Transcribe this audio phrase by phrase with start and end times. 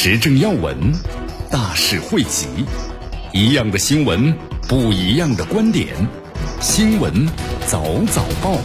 [0.00, 0.92] 时政要闻，
[1.50, 2.46] 大事汇集，
[3.32, 4.32] 一样的新闻，
[4.68, 5.88] 不一样的观点。
[6.60, 7.26] 新闻
[7.66, 8.56] 早早报，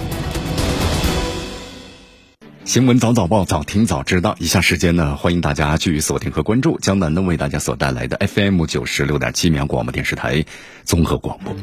[2.65, 4.35] 新闻早早报，早听早知道。
[4.37, 10.45] 以下时间呢，欢迎大家继续锁定和关注江南呢为大家所带来的 FM 九十六点七绵阳广播电视台
[10.83, 11.55] 综合广播。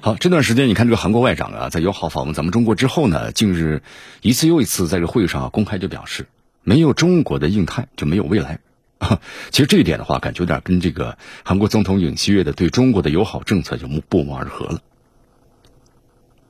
[0.00, 3.82] 好，这段时间你看这个韩国外长啊，在友好访问咱们中国之后呢，近日
[4.22, 6.28] 一次又一次在这会议上公开就表示，
[6.64, 8.58] 没有中国的印太就没有未来。
[9.50, 14.80] 其实这一点的话，感觉有点跟这个韩国总统尹锡悦的对中国的友好政策就不谋而合了。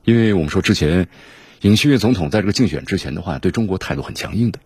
[0.03, 1.07] 因为我们说之前，
[1.61, 4.59] 尹锡悦总统在这个竞选之前的话，对中国态度很强硬的。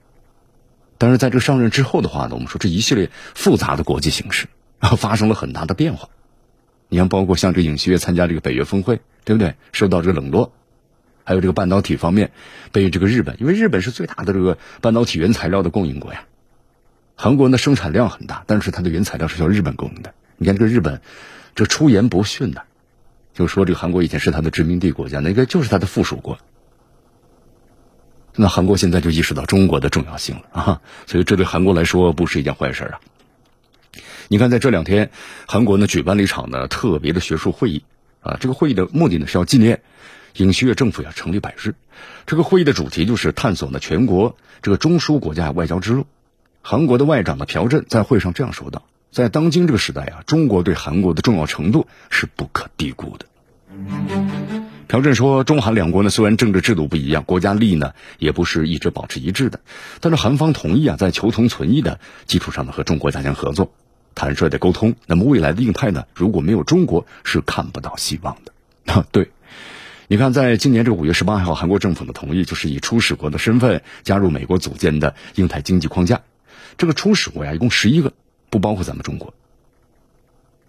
[0.97, 4.47] 但是在这个上任之后的话呢，我们说这一系列复杂的国际形势
[4.79, 6.09] 啊发生了很大的变化。
[6.89, 9.55] 你看，包括像这尹锡悦参加这个北约峰会，对不对？
[9.73, 10.53] 受到这个冷落，
[11.23, 12.31] 还有这个半导体方面
[12.71, 16.25] 被这个日本，因为日本是最大的这个半导体原材料的供应国呀。
[17.15, 20.13] 韩国的生产量很大，但是它的原材料是由日本供应的。
[20.37, 21.01] 你看这个日本，
[21.55, 22.63] 这出言不逊的，
[23.33, 26.37] 就说这个韩国以前是他的殖民地国家，那个就是他的附属国。
[28.35, 32.99] 那韩国现在就意识到中国的重要性了啊，所以这对韩国来说不是一件坏事啊。
[34.27, 35.09] 你看在这两天，
[35.47, 37.85] 韩国呢举办了一场呢特别的学术会议
[38.19, 39.83] 啊，这个会议的目的呢是要纪念
[40.35, 41.75] 尹锡悦政府要成立百日。
[42.25, 46.05] 这个会议的主题就是探索呢全国这个中枢国家外交之路。
[46.67, 48.81] 韩国的外长的朴振在会上这样说道
[49.13, 53.27] ：“在当今这个时代啊，中国对韩国的重要程度是不可低估的。”
[54.87, 59.59] 朴振说：“中韩两国呢，虽然政治制度不一样，国家利益呢也不是一直保持一致的，
[59.99, 63.71] 但是韩方同意啊，在求同存异的基础上呢，和中国加强合作、
[64.15, 64.95] 坦率的沟通。
[65.05, 68.91] 那么未来的印太呢，如果没有中国，是看不到希望的。
[68.91, 69.29] 啊， 对，
[70.07, 76.21] 你看，在今年这五月十八号，韩国政府的同意，就是以初始国的身份加入美国组建的印太经济框架。”
[76.77, 78.13] 这个初始国呀，一共十一个，
[78.49, 79.33] 不包括咱们中国。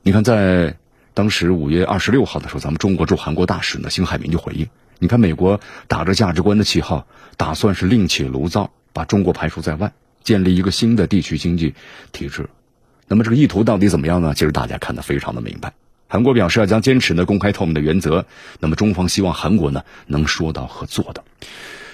[0.03, 0.77] 你看，在
[1.15, 9.93] 当时五月二十六号的时候，咱们中国驻韩国大使呢，辛海明就回应：你看，美国打着价值观的旗号，打算是另起炉灶，把中国排除在外，
[10.23, 11.75] 建立一个新的地区经济
[12.13, 12.49] 体制。
[13.09, 14.35] 那么这个意图到底怎么样呢？
[14.35, 15.73] 其实大家看得非常的明白。
[16.09, 18.27] 韩国表示要将坚持呢公开透明的原则。
[18.61, 21.25] 那么中方希望韩国呢能说到和做到。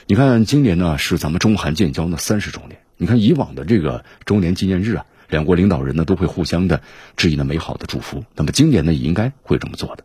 [0.07, 2.81] 你看，今年呢是咱们中韩建交呢三十周年。
[3.03, 6.83] 你看以往的这个周年纪念日啊，两国领导人呢都会互相的
[7.17, 8.23] 致以呢美好的祝福。
[8.37, 10.05] 那么今年呢也应该会这么做的，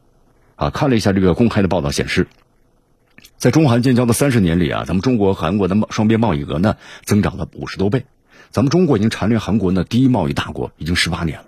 [0.55, 2.27] 啊，看了一下这个公开的报道显示，
[3.37, 8.07] 在中韩建交的三十年里啊，咱们中国韩国的贸双边贸易额呢增长了五十多倍，
[8.49, 11.45] 咱们中国已经蝉联韩国呢第一贸易大国已经十八年了。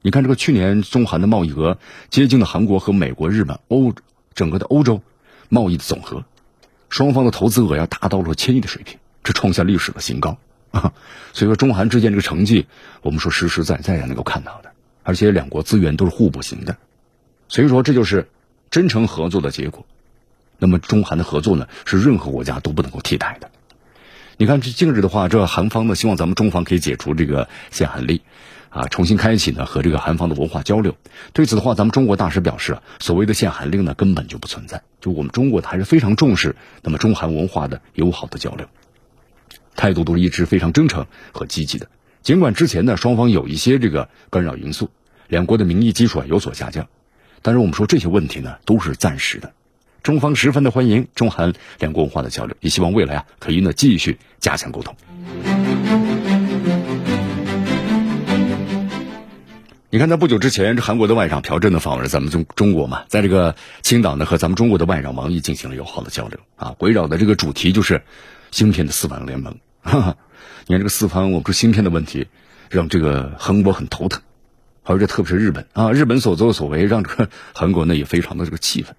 [0.00, 1.76] 你看这个去年中韩的贸易额
[2.08, 3.92] 接近了韩国和美国、日本、欧
[4.34, 5.02] 整个的欧洲
[5.50, 6.24] 贸易的总和，
[6.88, 10.38] 双方的投资额要达到了千亿的水平，这创下历史的新高。
[11.32, 12.66] 所以说，中韩之间这个成绩，
[13.02, 14.70] 我们说实实在在能够看到的，
[15.02, 16.76] 而且两国资源都是互补型的，
[17.48, 18.28] 所以说这就是
[18.70, 19.84] 真诚合作的结果。
[20.58, 23.50] 那么中韩的合作呢，是任何国家都不能够替代的。
[24.38, 28.20] 你看这近日的话，这韩方呢希望咱们中方可以解除这个限韩令，
[28.70, 30.96] 啊，重新开启呢和这个韩方的文化交流。
[31.34, 38.66] 对此的话，咱们中国大使表示，所谓的限韩令呢根本就不存在，就我们中国还是非常重视那么中韩文化的友好的交流。
[39.76, 41.88] 态度都是一直非常真诚和积极的。
[42.22, 44.90] 尽管之前呢双方有一些这个干扰因素，
[45.28, 46.88] 两国的民意基础啊有所下降，
[47.42, 49.52] 但是我们说这些问题呢都是暂时的。
[50.02, 54.96] 中方十分的欢迎中韩两国文化的交流，也希望未来啊可以呢继续加强沟通。
[59.90, 68.02] 你看，在不久之前，这韩国的外长朴振的访问咱们中中国嘛，在这个青岛呢和咱们中国的外长王毅进行了友好的交流啊，围绕的这个主题就是。
[68.52, 70.16] 芯片的四方联盟，哈哈，
[70.66, 72.26] 你看这个四方，我们说芯片的问题，
[72.70, 74.20] 让这个韩国很头疼，
[74.82, 78.96] 而且特别是日本啊，日本所作所为让这个韩国呢也非常的这个气愤。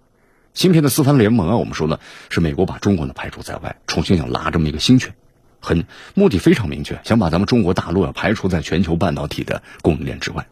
[0.54, 2.00] 芯片的四方联盟啊，我们说呢
[2.30, 5.13] 是美国把中国呢排除在外，重新想拉这么一个新权，
[5.60, 10.48] 很目的非常明确，想把咱们中国大陆啊排除在全球半导体的供应链之外。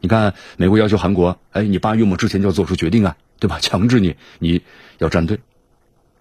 [0.00, 3.58] 你看，美国要求韩国，哎，你八月末之前就要做出决定啊，对吧？
[3.60, 4.62] 强制你你
[4.98, 5.40] 要站队。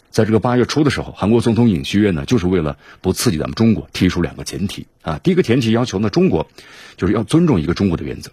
[0.09, 5.19] 在这个八月初的时候，韩国总统尹锡悦呢，就是为了不刺激咱们中国，提出两个前提啊。
[5.21, 6.49] 第一个前提要求呢，中国
[6.97, 8.31] 就是要尊重一个中国的原则，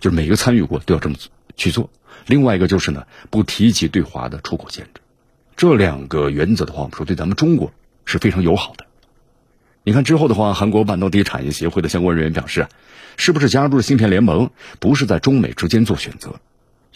[0.00, 1.16] 就是每个参与国都要这么
[1.56, 1.90] 去做。
[2.26, 5.00] 另外一个就是呢，不提及对华的出口限制。
[5.56, 7.72] 这两个原则的话，我们说对咱们中国
[8.04, 8.84] 是非常友好的。
[9.84, 12.66] 你看之后的话，韩国半导体产业协会的相关人员表示，
[13.16, 14.50] 是不是加入了芯片联盟，
[14.80, 16.40] 不是在中美之间做选择，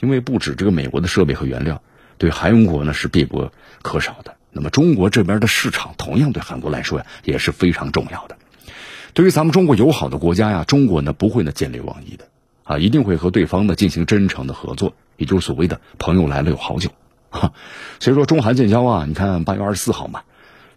[0.01, 1.81] 因为不止这个美国的设备和原料。
[2.19, 3.51] 对韩国呢是必不
[3.83, 8.37] 可少的，那么中国这边的市场同样对韩国来说呀也是非常重要的。
[9.15, 12.29] 对于咱们中国友好的国家呀，中国呢不会呢见利忘义的
[12.65, 16.91] 啊，一定会和对方呢进行真诚的合作，也就是所谓的朋友来了有好酒。
[17.99, 20.23] 所以说中韩建交啊，你看八月二十四号嘛，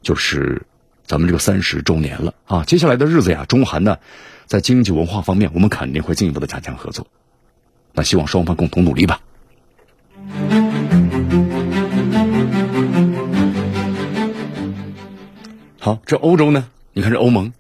[0.02, 0.64] 就是
[1.06, 2.64] 咱们这个三十周年了啊。
[2.64, 3.98] 接下来的日子呀，中韩呢
[4.46, 7.08] 在经济文化方面，我们肯定会进一步的加强合作。
[7.94, 9.22] 那希望双方共同努力吧。
[15.86, 16.68] 好，这欧洲呢？
[16.94, 17.54] 你看这欧盟，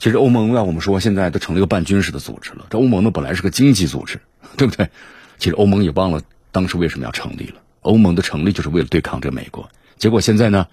[0.00, 2.66] 其实欧盟啊，我们说现在都成了一个半军事的组织了。
[2.68, 4.20] 这欧盟呢，本来是个经济组织，
[4.56, 4.90] 对不对？
[5.38, 6.20] 其实欧盟也忘了
[6.50, 7.60] 当时为什么要成立了。
[7.82, 9.70] 欧盟的成立就是为了对抗这美国。
[9.98, 10.66] 结果现在呢，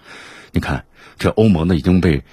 [0.50, 0.86] 你看
[1.20, 2.24] 这欧盟呢已经被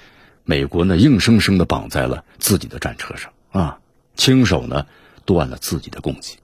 [0.42, 3.78] 美国呢硬生生的绑在了自己的战车上啊，
[4.16, 4.86] 亲手呢
[5.24, 6.40] 断了自己的供给。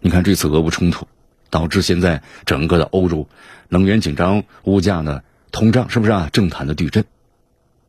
[0.00, 1.06] 你看这次俄乌冲突，
[1.50, 3.28] 导致现在整个的欧洲
[3.68, 5.20] 能源紧张，物价呢
[5.52, 6.30] 通胀，是不是啊？
[6.32, 7.04] 政坛的地震。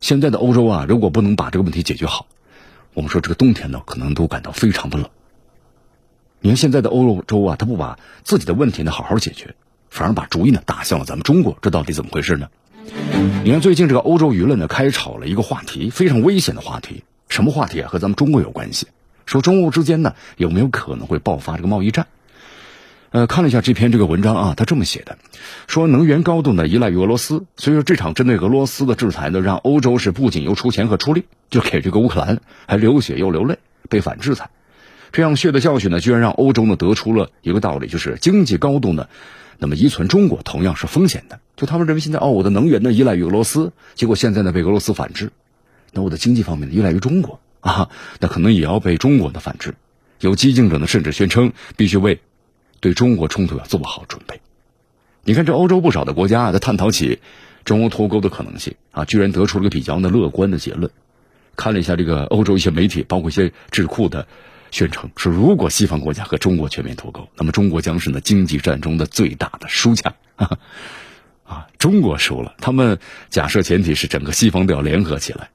[0.00, 2.26] 现在的欧洲啊，如果不能把这个问题解决好，
[2.94, 5.08] 我们说这个冬天呢，可能都感到非常的冷。
[6.40, 9.54] 你看现在的欧洲啊，他不把自己的问题呢好好解决，
[9.90, 12.48] 反而把主意呢打向了咱们中国，这到底怎么回事呢？
[13.42, 17.88] 你看最近这个欧洲舆论呢，开始炒了一个话题，非常危险的话题，什么话题啊？
[17.88, 18.86] 和咱们中国有关系，
[19.24, 22.06] 说中欧之间呢有没有可能会爆发这个贸易战？
[23.10, 25.16] 呃，看了一下这篇这个文章啊，他这么写的，
[25.68, 33.58] 说能源高度呢依赖于俄罗斯，所以说这场针对俄罗斯的制裁呢，让欧洲是不仅又出钱和出力，就给这个乌克兰还流血又流泪，
[33.88, 34.50] 被反制裁，
[35.12, 39.08] 这样血的教训呢，居然让欧洲呢得出了一个道理，就是经济高度呢，
[39.58, 41.38] 那么依存中国同样是风险的。
[41.56, 45.30] 就他们认为现在哦，我的能源呢依赖于俄罗斯，结果现在呢被俄罗斯反制，
[45.92, 47.88] 那我的经济方面呢依赖于中国啊，
[48.20, 49.74] 那可能也要被中国的反制。
[50.20, 52.20] 有激进者呢甚至宣称必须为。
[52.80, 54.40] 对中国冲突要做好准备。
[55.24, 57.20] 你看，这欧洲不少的国家啊，在探讨起
[57.64, 60.90] 中欧脱钩的可能性啊，居然得出了个比较的乐观的结论。
[61.56, 64.28] 看了一下这个欧洲一些媒体，包括一些智库的
[64.70, 70.14] 宣称，说如果西方国家和中国全面脱钩，那么中国将是呢经济战中的最大的输家。
[71.44, 72.98] 啊，中国输了，他们
[73.30, 75.50] 假设前提是整个西方都要联合起来，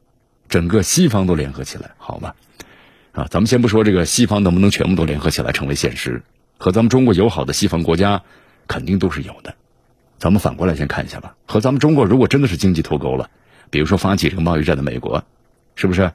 [0.50, 2.36] 整个西方都联合起来，好吧？
[3.12, 6.24] 啊，咱们先不说这个西方能不能全部都联合起来成为现实。
[6.62, 8.22] 和咱们中国友好的西方国家，
[8.68, 9.56] 肯定都是有的。
[10.20, 11.36] 咱们反过来先看一下吧。
[11.48, 13.32] 和咱们中国如果真的是经济脱钩了，
[13.72, 15.24] 比如说发起这个贸易战的美国，
[15.74, 16.12] 是不是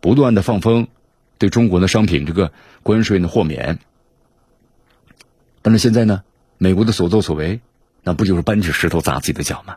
[0.00, 0.88] 不断的放风，
[1.36, 2.50] 对中国的商品这个
[2.82, 3.78] 关税呢豁免？
[5.60, 6.22] 但是现在呢，
[6.56, 7.60] 美国的所作所为，
[8.02, 9.76] 那不就是搬起石头砸自己的脚吗？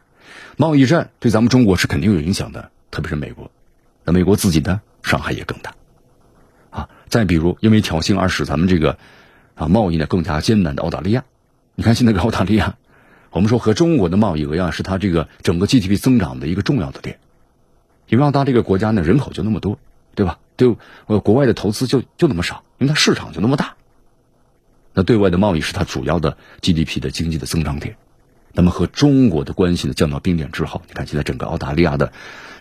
[0.55, 3.51] 贸易战对咱们中国是肯定有影响的，特别是美国，
[4.05, 5.73] 那美国自己的伤害也更大。
[6.69, 8.97] 啊，再比如因为挑衅而使咱们这个。
[9.57, 11.25] 啊，贸易呢更加艰难的澳大利亚，
[11.75, 12.77] 你看现在个澳大利亚，
[13.31, 17.19] 我们说和中国的贸易额呀，是它这个整个 GDP 增长的一个重要的点。
[18.07, 19.79] 因为澳大这个国家呢，人口就那么多，
[20.15, 20.39] 对吧？
[20.55, 20.75] 对
[21.07, 23.75] 呃国外的投资就就那么少，因为它市场就那么大。
[24.93, 27.97] 那对外的贸易是它主要的 GDP 的经济的增长点。
[28.53, 32.11] 那么和中国的关系呢降到冰点之后，你看现在整个澳大利亚的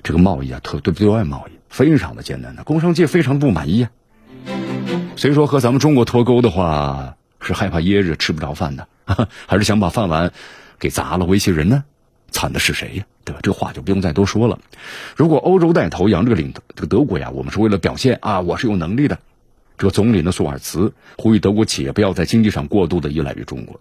[0.03, 3.91] 这个贸易啊，特对对外贸易非常的艰难的，工商界非常不满意啊。
[5.17, 8.87] 所以说和咱们中国脱钩的话，是害怕噎着吃不着饭的，
[9.47, 10.33] 还是想把饭碗
[10.79, 11.85] 给砸了威胁人呢？
[12.31, 13.07] 惨的是谁呀？
[13.25, 13.41] 对吧？
[13.43, 14.59] 这话就不用再多说了。
[15.17, 19.19] 如果欧洲带头扬这个领这个德国呀，我们是为了表现啊，我是有能力的。
[19.79, 23.81] 这个总理呢，索尔茨呼吁德国企业不要在经济上过度的依赖于中国。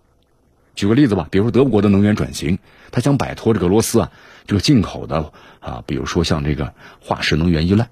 [0.73, 2.59] 举个例子吧，比如说德国的能源转型，
[2.91, 4.11] 他想摆脱这个俄罗斯啊
[4.47, 7.89] 这个进口的啊，比如说像这个化石能源依赖。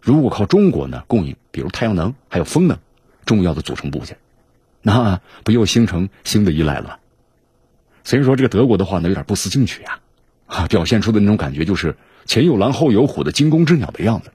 [0.00, 2.78] 如果靠中国呢供应，比如太阳能还有风能。
[3.26, 4.16] 重要的组成部件，
[4.80, 6.96] 那不又形成新的依赖了吗？
[8.04, 9.98] 所以说，这个德国的话呢，有点不思进取呀，
[10.46, 14.30] 啊，表现出的那种感觉就是前有狼后有虎的惊弓之鸟的样子。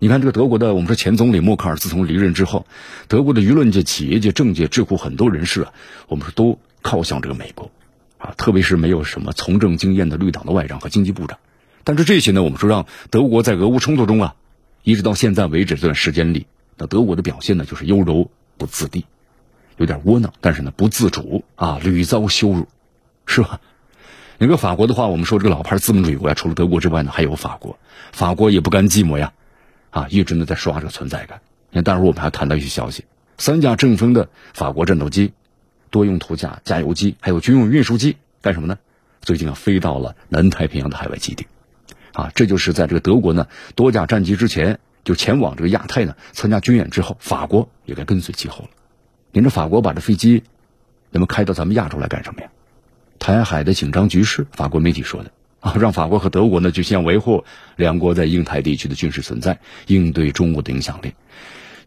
[0.00, 2.66] 你看，这个德国的我们说前总理默克尔自从离任之后，
[3.06, 5.72] 德国的舆论界、企业界、政界、智库很多人士啊，
[6.08, 7.70] 我们说都靠向这个美国，
[8.18, 11.38] 啊，特别是没有什么从政经验的绿党的外长和经济部长。
[11.84, 14.34] 但是这些呢，我们说让德国在俄乌冲突中啊，
[14.82, 16.48] 一直到现在为止这段时间里。
[16.76, 19.04] 那德国的表现呢，就是优柔不自立，
[19.76, 22.66] 有点窝囊，但是呢不自主啊，屡遭羞辱，
[23.26, 23.60] 是吧？
[24.38, 27.78] 你说法国的话，我们说这个老牌资本主义国家，除了德国之外呢，还有法国。
[28.10, 29.32] 法国也不甘寂寞呀，
[29.90, 31.40] 啊，一直呢在刷这个存在感。
[31.70, 33.04] 你看，待会我们还谈到一些消息，
[33.38, 35.32] 三架阵风的法国战斗机、
[35.90, 38.78] 多用途架加油机，还有军用运输机，干什么呢？
[39.20, 41.46] 最近啊，飞到了南太平洋的海外基地。
[42.12, 48.70] 啊，这就是在这个德国呢多架战机之前就前往这个亚太呢参加军演之后，法国也该跟随其后了。
[49.32, 50.42] 您这法国把这飞机，
[51.10, 52.48] 那么开到咱们亚洲来干什么呀？
[53.18, 55.30] 台海的紧张局势，法国媒体说的
[55.60, 57.44] 啊， 让法国和德国呢就先维护
[57.76, 61.14] 两国在印太地区的军事存在，应对中国的影响力。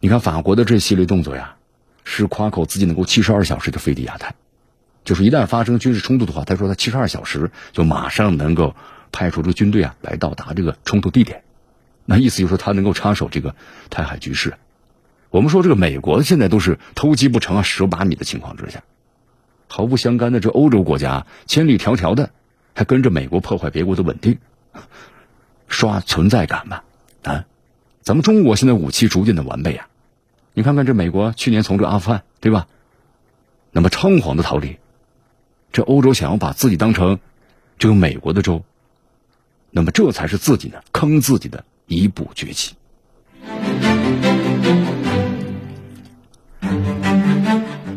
[0.00, 1.56] 你看法国的这系列动作呀，
[2.04, 4.34] 是夸口自己能够七十二小时就飞抵亚太，
[5.04, 8.74] 就是一旦发生军事冲突的话，他说他七十二小时就马上能够
[9.12, 11.42] 派出这个军队啊来到达这个冲突地点，
[12.10, 13.54] 那意思就是他能够插手这个
[13.90, 14.54] 台海局势。
[15.28, 18.82] 我们说这个美国现在都是偷鸡不成啊蚀把米的情况之下。
[19.66, 22.30] 毫不相干的这欧洲国家，千里迢迢的，
[22.74, 24.38] 还跟着美国破坏别国的稳定，
[25.66, 26.80] 刷存在感嘛？
[27.24, 27.44] 啊，
[28.00, 29.88] 咱们中国现在武器逐渐的完备啊，
[30.54, 32.68] 你看看这美国去年从这阿富汗对吧？
[33.70, 34.78] 那么猖狂的逃离，
[35.72, 37.18] 这欧洲想要把自己当成
[37.78, 38.64] 这个美国的州，
[39.70, 42.74] 那么这才是自己呢坑自己的一步崛起。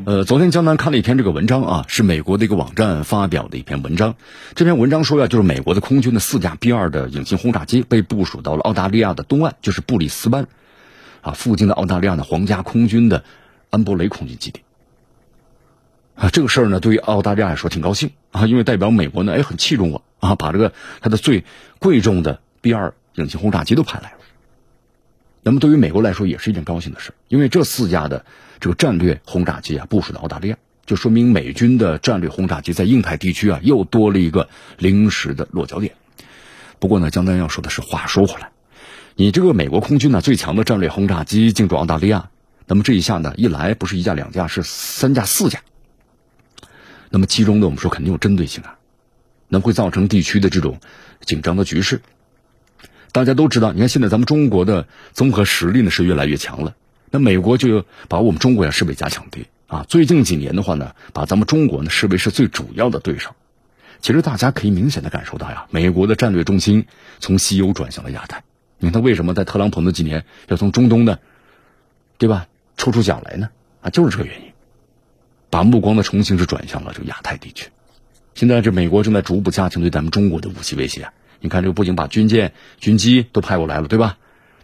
[0.04, 4.16] 呃，昨天江南看了一篇这个文章啊，是美国的一个网站发表的一篇文章。
[4.56, 10.48] 这篇文章说呀，就是美国的空军的四架 B 二的隐形轰炸机被部署到了澳大利亚的东岸，就是布里斯班
[11.22, 13.24] 啊附近的澳大利亚的皇家空军的
[13.70, 14.62] 安博雷空军基地。
[16.16, 21.46] 啊，这个事儿呢，对于澳大利亚来说挺高兴啊，因为代表美国呢，哎，很器重我啊，把这个它的最
[21.80, 24.18] 贵重的 B 二隐形轰炸机都派来了。
[25.44, 28.26] 那么对于美国来说也是一件高兴的事，因为这四架的
[28.60, 35.96] 这个战略轰炸机啊部署到澳大利亚，就说明美军的战略轰炸机在印太地区啊又多了一个临时的落脚点。
[36.78, 38.52] 不过呢，江丹要说的是，话说回来，
[39.16, 42.30] 你这个美国空军呢最强的战略轰炸机进驻澳大利亚，
[42.68, 45.62] 那么这一下呢一来不是一架两架，是三架四架。
[47.10, 48.78] 那么其中呢我们说肯定有针对性啊，
[49.48, 50.80] 那会造成地区的这种
[51.22, 52.02] 紧张的局势。
[53.12, 56.76] 大家都知道，你看现在咱们中国的综合实力呢是越来越强了。
[57.10, 59.86] 那美国就把我们中国呀视为加强敌啊。
[59.90, 63.32] 最近几年的话呢，把咱们中国呢视为是最主要的对手。
[64.02, 66.86] 其实大家可以明显的感受到呀，美国的战略中心
[67.20, 68.44] 从西欧转向了亚太。
[68.78, 71.20] 你看他为什么在特朗普那几年要从中东呢，
[72.18, 73.50] 对吧，抽出脚来呢？
[73.82, 74.54] 啊，就是这个原因，
[75.50, 77.68] 把目光呢重新是转向了这个亚太地区。
[78.36, 81.14] 现在这美国正在逐步加强对咱们中国的武器威胁啊。
[81.42, 84.18] 你看，这个不仅把军舰、军机都派过来了，对吧？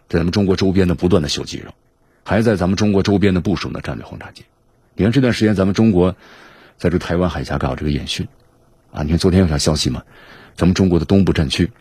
[0.07, 1.73] 在咱们中国周边的不断的秀肌肉，
[2.23, 4.45] 还在咱们中国周边的部署呢战略轰炸机。
[4.95, 6.15] 你看这段时间，咱们中国
[6.77, 8.27] 在这台湾海峡搞这个演训，
[8.91, 10.03] 啊，你看昨天有条消息嘛，
[10.55, 11.71] 咱们中国的东部战区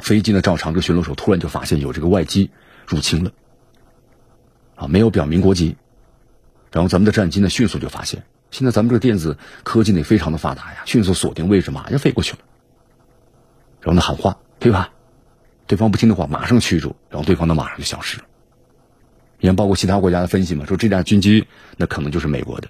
[0.00, 2.50] 飞机呢照常，这巡逻手突然就发现有这个外机
[2.86, 3.32] 入侵了，
[4.74, 5.76] 啊，没有表明国籍，
[6.72, 12.40] 然后咱们的战机呢迅速就发现，现在咱们这个电子科技呢非常的发达呀，迅速锁定位置，马上飞过去了。
[13.84, 14.90] 然后呢喊话，对吧？
[15.66, 18.24] 对方不听的话，马上驱逐，然后对方呢马上就消失了。
[19.38, 22.68] 你看，包括其他国家的分析嘛，说这架军机那可能就是美国的。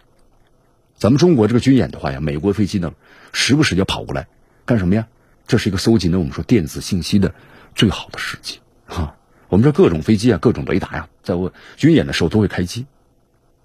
[0.96, 2.92] 咱们中国这个军演的话呀，美国飞机呢
[3.32, 4.26] 时不时就跑过来
[4.64, 5.06] 干什么呀？
[5.46, 7.32] 这是一个搜集呢我们说电子信息的
[7.76, 9.14] 最好的时机啊。
[9.48, 12.86] 我们说各种飞机啊，各种雷达呀，在我军演的时候都会开机。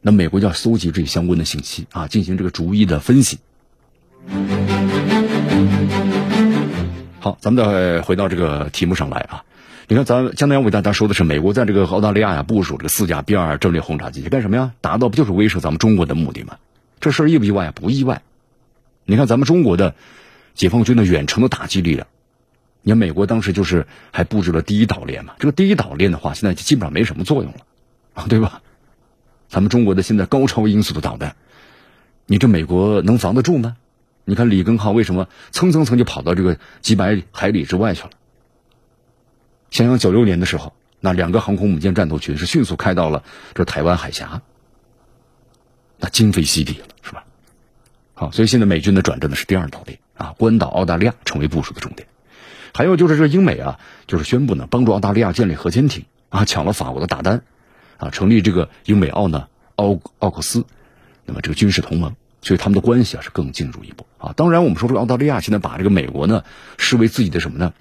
[0.02, 3.40] 那美国就要搜集这些相关的信息啊，进行这个逐一的分析。
[7.20, 9.44] 好，咱们再回到这个题目上来啊。
[9.90, 14.72] 你看，咱江南要为大家说的是，美国在这个澳大利亚呀部署这个四架 B 二战略轰炸机干什么呀？
[14.80, 16.58] 达到不就是威慑咱们中国的目的吗？
[17.02, 17.72] 这事儿意不意外？
[17.72, 18.22] 不意外。
[19.04, 19.96] 你看，咱们中国的
[20.54, 22.08] 解放军的远程的打击力量，
[22.84, 25.34] 你看美国当时就是还布置了第一岛链嘛。
[25.40, 27.60] 这个第一岛链的话，现在就基本上没什么作用了
[28.14, 28.62] 啊，对吧？
[29.50, 31.36] 咱们中国的现在高超音速的导弹，
[32.28, 33.76] 你这美国能防得住吗？
[34.26, 38.10] 你看里根号为什么蹭蹭蹭就跑到这个几百海里之外去了？
[39.72, 43.24] 想想九六年的时候，那两个航空母舰战斗群是迅速开到了
[43.54, 44.42] 这台湾海峡，
[45.98, 47.24] 那今非昔比了，是吧？
[48.14, 52.08] 好，所以现在美军的转战的是第二岛链啊，关岛、澳大利亚成为部署的重点。
[52.74, 57.44] 还有就是这英美啊，就是宣布呢帮助澳大利亚建立核潜艇啊，抢了法国的大单
[57.98, 60.66] 啊，成立这个英美澳呢奥奥克斯，
[61.26, 62.16] 那么这个军事同盟。
[62.42, 64.34] 所以他们的关系啊是更进入一步啊。
[64.36, 66.44] 当然，我们说这个澳大利亚现在把这个美国呢
[66.78, 67.74] 视为自己的什么呢？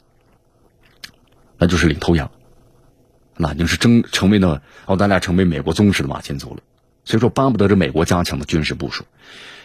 [1.58, 2.30] 那就是领头羊，
[3.36, 6.60] 那已经是争成为呢澳大利亚成为美国忠实的马前卒了。
[7.04, 9.04] 所以说，巴不得这美国加强的军事部署。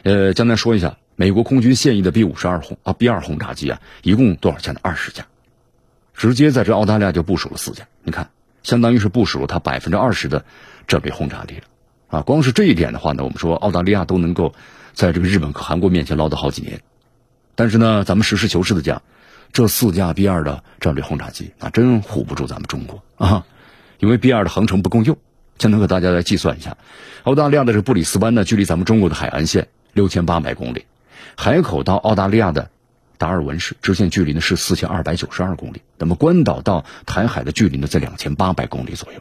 [0.04, 4.80] 呃，将来说一下，美国空军现役的 B 五十二轰啊 B 二轰炸机啊，一共多少架呢？
[4.82, 5.26] 二十架，
[6.14, 7.88] 直接在这澳大利亚就部署了四架。
[8.04, 8.30] 你看，
[8.64, 10.46] 相当于是部署了它百分之二十的
[10.88, 11.64] 战略轰炸力了
[12.08, 12.22] 啊！
[12.22, 14.54] 光是这一点的话呢，我们说澳大利亚都能够
[14.94, 16.82] 在这个日本和韩国面前唠叨好几年。
[17.56, 19.02] 但是呢，咱们实事求是的讲，
[19.52, 23.46] 这四架 B 二的战略轰炸机那真唬不住咱们中国啊！
[24.00, 25.18] 因为 B 二的航程不够用，
[25.60, 26.78] 现在和大家来计算一下，
[27.24, 30.86] 澳大利亚的这布里斯班呢，距离咱们中国的海岸线六千八百公里。
[31.38, 32.70] 海口到澳大利亚的
[33.18, 39.20] 达尔文市直线距离呢是四千二百九十二公里，那么关岛到台海的距离呢在两千八百公里左右。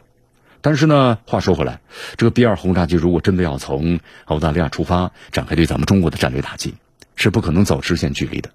[0.63, 1.81] 但是呢，话说回来，
[2.15, 6.75] 这个 B 二轰炸机如果真的要从澳大利亚出发展开对咱们中国的战略打击，
[7.17, 8.49] 是不可能走直线距离的。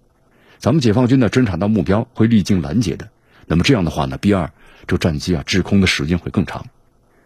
[0.56, 3.10] 咱们解放军呢侦察到目标会历经拦截的。
[3.46, 4.50] 那么这样的话呢，B 二
[4.86, 6.64] 这战机啊滞空的时间会更长。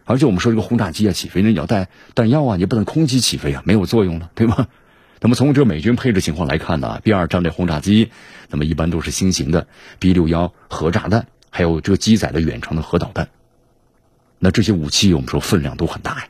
[0.03, 4.67] 而且我们说这个轰炸机啊起飞呢你要带弹药啊，你不能空机起飞啊，没有作用了，对吗？
[5.21, 8.11] 那么从这美军配置情况来看呢，B 二战略轰炸机，
[8.49, 9.65] 那么一般都是新型的
[9.99, 13.29] B 六幺核炸弹，还有这个机载的远程的核导弹。
[14.43, 16.27] 那这些武器我们说分量都很大呀。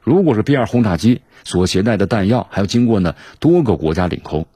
[0.00, 4.46] 如果是 B 二轰炸机所携带的弹药，还要经过呢多个国家领空，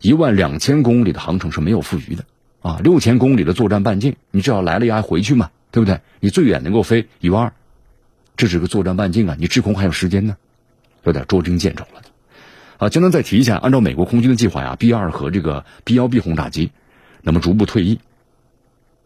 [0.00, 2.24] 一万两千公里的航程是没有富余的
[2.62, 6.00] 啊，六千公里的作战半径，你只要来了也还回去嘛，对不对？
[6.20, 7.52] 你最远能够飞一万二，
[8.36, 10.36] 这是个作战半径啊，你滞空还有时间呢，
[11.02, 12.02] 有点捉襟见肘了。
[12.76, 16.70] 啊，简单再提一下，按照美国空军的计划呀，B 二和这个 B 幺 B 轰炸机，
[17.20, 17.98] 那么逐步退役。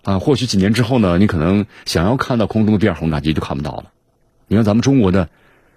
[0.03, 3.93] 啊，或许几年之后呢，你可能想要看到空中的第二轰炸机就看不到了。
[4.49, 5.29] 你看咱们中国的，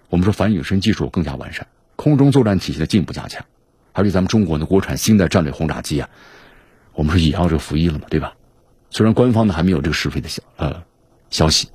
[0.09, 3.45] 我们说反隐身技术更加完善，空中作战体系的进一步加强，
[3.93, 6.09] 而且咱们中国的国产新的战略轰炸机啊，
[6.93, 8.35] 我们说也要这个服役了嘛，对吧？
[8.89, 10.83] 虽然官方呢还没有这个试飞的消呃
[11.29, 11.69] 消息，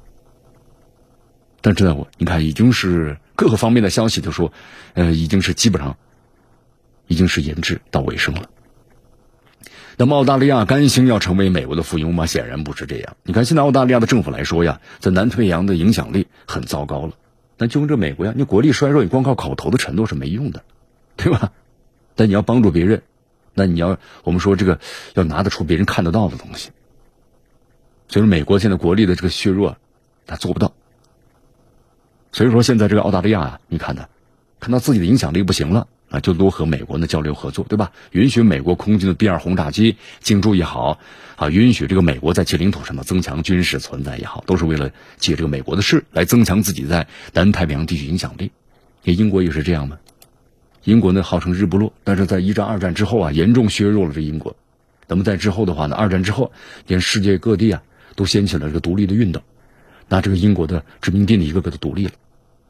[1.60, 4.52] 但是呢，我你看已经是各个方面的消息都说，
[4.94, 5.96] 呃，已经是基本上。
[7.06, 8.48] 已经是研制到尾声了。
[10.00, 12.24] 那么澳大利亚甘心要成为美国的附庸吗？
[12.24, 13.18] 显然不是这样。
[13.22, 17.12] 你看，现在澳大利亚的政府来说呀，在南太平洋的影响力很糟糕了。
[17.58, 20.62] 那就跟这美国呀，你国力衰弱，你光靠口头的承诺是没用的，
[21.16, 21.52] 对吧？
[22.14, 23.02] 但你要帮助别人，
[23.52, 24.80] 那你要我们说这个
[25.12, 26.70] 要拿得出别人看得到的东西。
[28.08, 29.76] 所以说，美国现在国力的这个削弱，
[30.26, 30.72] 他做不到。
[32.32, 34.08] 所以说，现在这个澳大利亚啊，你看他，
[34.60, 35.88] 看到自己的影响力不行了。
[36.10, 37.92] 啊，就多和美国呢交流合作，对吧？
[38.10, 40.98] 允许美国空军的 B 二轰炸机进驻也好，
[41.36, 48.50] 啊，允许这个美国在其领土上的增强军事存在也好，都是为了借这个美国的势来增强自己在南太平洋地区影响力。
[49.04, 49.98] 你英国也是这样吗？
[50.82, 54.56] 英国呢号称日不落，但是在一战、二战之后啊，严重削弱了这英国。
[55.06, 56.52] 那么在之后的话呢，二战之后，
[56.86, 57.82] 连世界各地啊
[58.16, 59.42] 都掀起了这个独立的运动，
[60.08, 62.12] 那这个英国的殖民地呢一个个都独立了，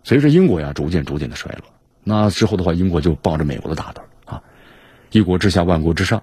[0.04, 1.64] 随着英国呀逐渐逐渐的衰落。
[2.02, 4.42] 那之后的话，英国就抱着美国的大腿啊，
[5.12, 6.22] 一国之下，万国之上，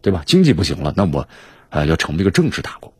[0.00, 0.22] 对吧？
[0.26, 1.28] 经济不行了，那我，
[1.70, 2.92] 呃，要成为一个政治大国。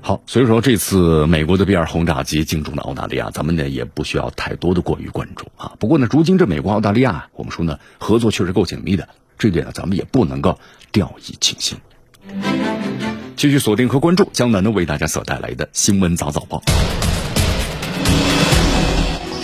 [0.00, 5.72] 好，所以说这次美国的 B 二轰炸机进驻了澳大利亚，咱们呢也不需要太多的过于关注啊。
[5.80, 10.60] 不过呢，如今这美国澳大利亚，我们说呢合作确实够紧密的，这点呢咱们也不能够
[10.92, 11.78] 掉以轻心。
[13.36, 16.62] 继续锁定和关注江南呢为大家所带来的新闻早早报。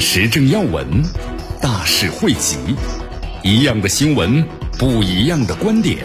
[0.05, 0.85] 时政要闻，
[1.61, 2.59] 大事汇集，
[3.45, 4.45] 一样的新闻，
[4.77, 5.97] 不一样的观点。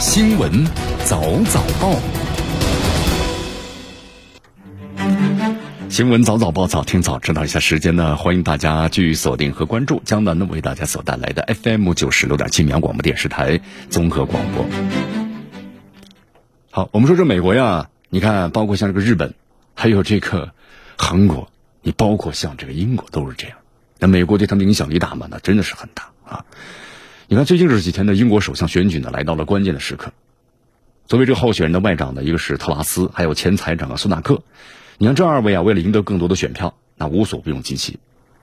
[0.00, 0.66] 新闻
[1.04, 1.94] 早早报，
[5.88, 8.16] 新闻早早报，早听早知道一下时间呢？
[8.16, 14.66] 欢迎大家继续锁定和关注江南呢为大家所带来的 FM 九十六点七绵阳广播电视台综合广播。
[16.72, 19.32] 好，我们说这美国呀，你看，包括像这个日本，
[19.74, 20.50] 还有这个
[20.98, 21.48] 韩国。
[21.82, 23.56] 你包括像这个英国都是这样，
[23.98, 25.28] 那美国对他们影响力大吗？
[25.30, 26.44] 那真的是很大啊！
[27.28, 30.12] 你看最近这几天的英国首相选举呢，来到了关键的时刻。
[31.06, 34.42] 作为这个候选人的外长呢，一个是特拉斯，还有前财长啊苏纳克。
[34.98, 37.98] 你看这二位啊，为了赢得更多的选票，那无所不用其极。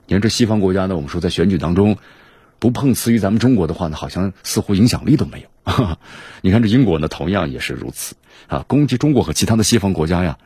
[0.06, 1.96] 你看这西方国家呢，我们说在选举当中
[2.58, 5.96] 不碰瓷于咱们中国的话呢，好像似乎影响力都没有。
[6.42, 8.16] 你看这英国呢，同样也是如此
[8.48, 10.38] 啊，攻击中国和其他的西方国家呀，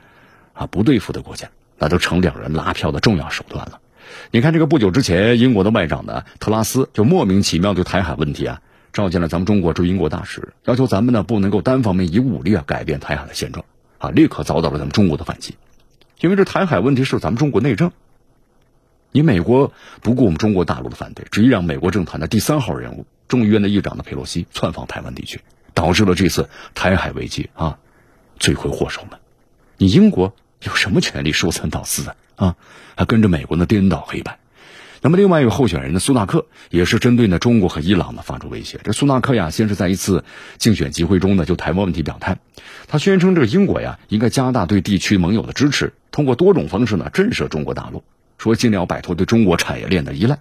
[0.52, 1.48] 啊不对付的国家。
[1.82, 3.80] 那都成两人拉票的重要手段了。
[4.30, 13.64] 你看，这个不久之前，英国的外长呢特拉斯就莫名其妙对台海问题啊召见了咱们中国驻英国大使，要求咱们呢不能够单方面以武力啊改变台海的现状
[13.98, 15.56] 啊，立刻遭到了咱们中国的反击。
[16.20, 17.90] 因为这台海问题是咱们中国内政，
[19.10, 25.40] 你美国不顾我们中国大陆的反对，执意让美国政坛的第三号人物众议院的议长的佩洛西窜访台湾地区，
[25.74, 27.80] 导致了这次台海危机啊
[28.38, 29.18] 罪魁祸首们。
[29.78, 30.32] 你英国。
[30.64, 32.14] 有什么权利说三道四啊？
[32.36, 32.56] 啊，
[32.96, 34.38] 还跟着美国呢颠倒黑白？
[35.04, 38.78] 那么另外一个候选人呢，苏纳克也是针对呢中国和伊朗呢发出威胁。
[38.84, 40.24] 这苏纳克呀，先是在一次
[40.58, 42.38] 竞选集会中呢就台湾问题表态，
[42.86, 48.04] 他宣称这个英国呀应该加大对地区盟友的支持，通过多种方式呢震慑中国大陆，
[48.38, 50.38] 说尽量摆脱对中国产业链的依赖。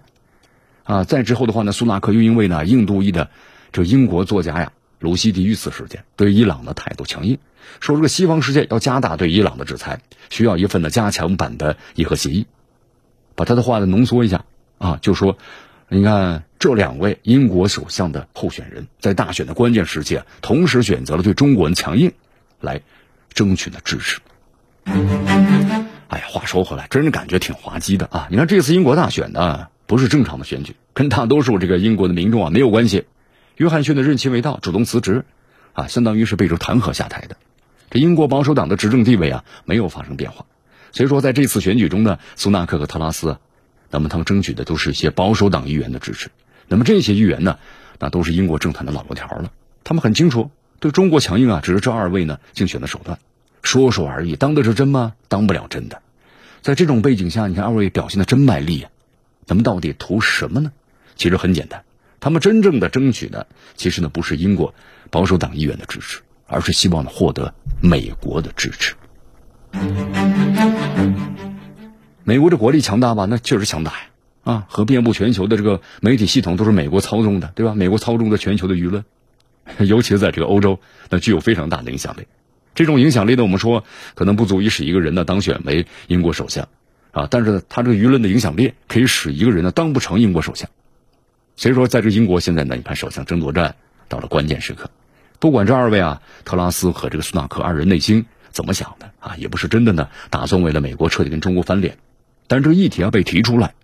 [0.84, 3.30] 啊，再之后的话呢，苏纳克又因为呢印度裔的
[3.72, 7.38] 这英国作家呀鲁西迪遇刺事件，对伊朗的态度强硬，
[7.80, 12.46] 说这个西方世界要加大对伊朗的制裁，需要一份呢加强版的伊核协议。
[13.34, 14.44] 把他的话呢浓缩一下。
[14.78, 15.38] 啊，就说，
[15.88, 22.10] 你看这两位英国首相的候选人，在大选的关键时期啊，同时选择了对中国人强硬，
[22.60, 22.80] 来
[23.32, 24.20] 争取的支持。
[24.84, 28.26] 哎呀，话说回来，真是感觉挺滑稽的啊！
[28.28, 33.04] 你看这次英国大选呢，不是正常的选举，跟大多数这个英国的民众啊没有关系。
[33.56, 35.24] 约翰逊的任期未到，主动辞职，
[35.72, 37.36] 啊，相当于是被这弹劾下台的。
[37.90, 40.46] 这英国保守党的执政地位啊没有发生变化，
[40.92, 43.38] 所以说在这次选举中呢，苏纳克和特拉斯。
[43.90, 46.30] 那么他们争取的都是一些保守党议员的支持，
[46.66, 47.58] 那么这些议员呢，
[47.98, 49.52] 那都是英国政坛的老油条了。
[49.84, 53.18] 他们很清楚，对中国强硬啊，只是这二位呢竞选的手段，
[53.62, 55.12] 说说而已，当的是真吗？
[55.28, 56.00] 当不了真的。
[56.62, 58.90] 在这种背景下，你看二位表现的真卖力啊。
[59.46, 60.72] 他们到底图什么呢？
[61.16, 61.84] 其实很简单，
[62.22, 64.72] 他们真正的争取的，其实呢不是英国
[65.10, 68.94] 保守党议员的支持，而是希望呢获得美国的支持。
[72.22, 73.26] 美国这国力强大吧？
[73.28, 73.98] 那确实强大呀！
[74.44, 77.74] 啊，和遍布全球的这个媒体系统都是美国操纵的，对吧？
[77.74, 79.04] 美国操纵着全球的舆论，
[79.84, 80.78] 尤其是在这个欧洲，
[81.10, 82.28] 那具有非常大的影响力。
[82.76, 83.82] 这种影响力呢，我们说
[84.14, 86.68] 可能不足以使一个人呢当选为英国首相，
[87.10, 90.70] 啊，但是呢，他这个舆论的影响力可以使一个人呢当不成英国首相。
[91.62, 93.76] 所以说，在这英国现在呢，你看首相争夺战
[94.08, 94.90] 到了关键时刻，
[95.38, 101.98] 不管这二位啊，特拉斯和这个苏纳克二人内心怎么想的啊，也不是真的呢打算为了美国彻底跟中国翻脸。
[102.48, 103.74] 但是这个议题要被提出来，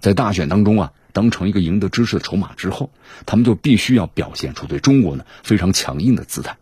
[0.00, 2.90] 在大选当中啊，当成一个赢得支持的筹码之后，
[3.26, 6.56] 他们就必须要表现出对中国呢非常强硬的姿态，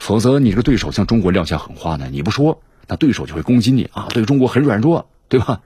[0.00, 5.60] 否则你这个对手向中国撂下狠话呢，你不说，那对手就会攻击你啊，对中国很软弱，对吧？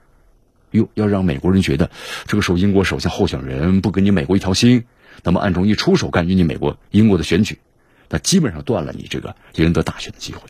[0.71, 1.89] 哟，要让美国人觉得
[2.25, 4.85] 这个时候英国首相候选人不跟你美国一条心，
[5.23, 7.59] 那么暗中一出手干预你美国英国的选举，
[8.09, 10.41] 那基本上断了你这个赢得大选的机会。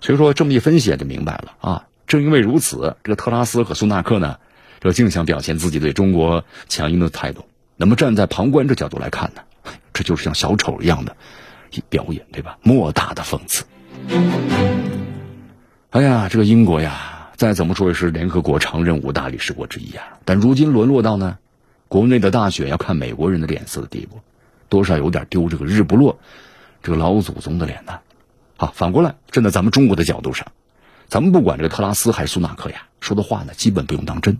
[0.00, 1.86] 所以说这么一分析也就明白了啊。
[2.06, 4.38] 正因为如此，这个特拉斯和苏纳克呢，
[4.78, 7.44] 这竟想表现自己对中国强硬的态度。
[7.76, 9.42] 那么站在旁观者角度来看呢，
[9.92, 11.16] 这就是像小丑一样的
[11.88, 12.58] 表演，对吧？
[12.62, 13.64] 莫大的讽刺。
[15.90, 21.38] 哎呀，这个英国呀，再怎么说也是联合国常任五大理事国之一啊，但如今沦落到呢，
[21.88, 24.20] 国内的大选要看美国人的脸色的地步，
[24.68, 26.18] 多少有点丢这个日不落
[26.82, 27.98] 这个老祖宗的脸呢。
[28.56, 30.46] 好，反过来站在咱们中国的角度上。
[31.08, 34.38] 咱们不管这个特拉斯还是苏纳克呀，说的话呢，基本不用当真，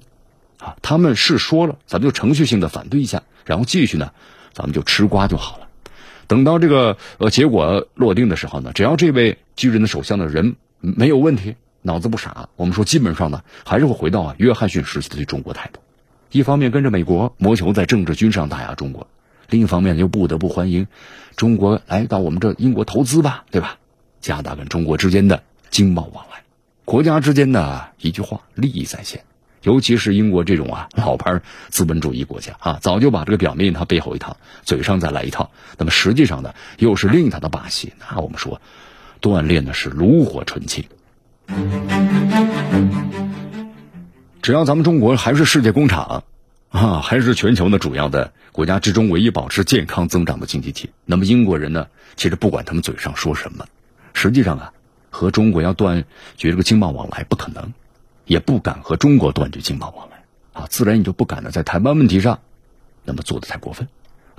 [0.59, 4.11] 啊，他们是说了，咱们就程序性的反对一下，然后继续呢，
[4.53, 5.69] 咱们就吃瓜就好了。
[6.27, 11.55] 等到这个呃结果落定的时候呢，只要这位巨人的首相的人没有问题，
[11.87, 15.79] 脑子不傻，我们说基本上呢，还是会回到啊约翰逊时期的对中国态度。
[16.33, 19.07] 一方面跟着美国谋求在政治军事上打压中国，
[19.49, 20.88] 另一方面又不得不欢迎
[21.37, 23.79] 中国来到我们这英国投资吧，对吧？
[24.20, 26.42] 加大跟中国之间的经贸往来。
[26.85, 29.22] 国家之间的一句话，利益在先，
[29.62, 37.92] 尤其是英国这种啊老牌资本主义国家啊，早就把这个表面一套背后一套，嘴上再来一套，那么实际上呢又是另一套的把戏。
[38.11, 38.61] 那我们说，
[39.20, 40.85] 锻炼的是炉火纯青。
[44.43, 46.25] 只要咱们中国还是世界工厂
[46.71, 53.67] 啊，还是全球的主要的国家之中唯一保持健康增长的经济体，那么英国人呢，其实不管他们嘴上说什么，
[54.15, 54.73] 实际上啊。
[55.09, 56.05] 和中国要断
[56.37, 57.73] 绝这个经贸往来不可能，
[58.27, 62.41] 也不敢和中国断绝经贸往来啊，自然你就不敢呢在台湾问题上
[63.03, 63.89] 那么做的太过分，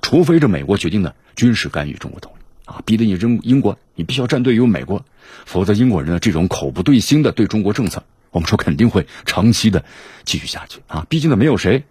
[0.04, 2.37] 除非这美国决定呢军事干预中国统一
[2.68, 5.04] 啊，逼得你扔英国你必须要站队于美国，
[5.46, 9.86] 否则英国人的这种口不对心的对中国政策，我们说肯定会长期的
[10.26, 11.86] 继续下去啊，毕竟呢没有谁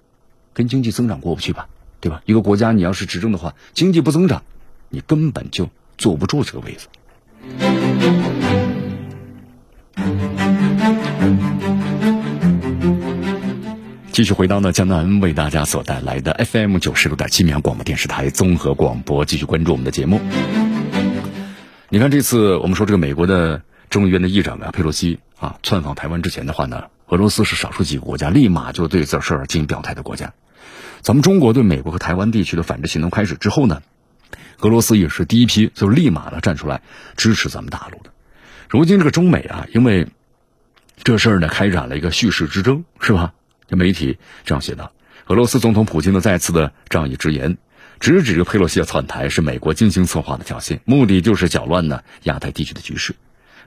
[0.53, 1.69] 跟经济增长过不去吧，
[2.01, 2.21] 对吧？
[2.27, 4.43] 一个国家你要是执政的话，经济不增长，
[4.91, 6.87] 你根本就坐不住这个位子。
[14.13, 20.19] 继续回到呢，江南为大家所带来的 FM 九十六点七绵阳广播电视台综合广播，继续关注我们的节目。
[21.89, 30.35] 你看，这次我们说这个美国的众议院的议长啊，佩洛西啊，窜访台湾之前的话呢，俄罗斯是少数几个国家立马就对这事儿进行表态的国家。
[31.01, 33.83] 咱们中国对美国和台湾地区的反制行动开始之后呢，
[34.59, 36.83] 俄罗斯也是第一批就立马的站出来
[37.17, 38.11] 支持咱们大陆的。
[38.69, 40.09] 如今这个中美啊，因为
[41.05, 43.33] 这事儿呢，开展了一个叙事之争，是吧？
[43.69, 44.91] 这媒体这样写道：
[45.29, 47.57] 俄罗斯总统普京的再次的仗义直言，
[47.99, 53.15] 直指佩洛西的窜台是美国精心策划的挑衅，目的就是搅乱呢亚太地区的局势。